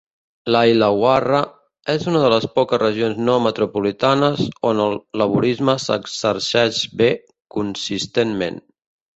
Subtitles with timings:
[0.53, 1.41] La Illawarra
[1.95, 7.11] és una de les poques regions no-metropolitanes on el Laborisme s'exerceix bé,
[7.59, 8.63] consistentment.